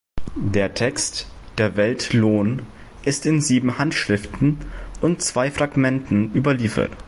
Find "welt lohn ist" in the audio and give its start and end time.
1.77-3.27